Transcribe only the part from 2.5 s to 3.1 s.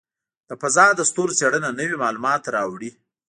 راوړي.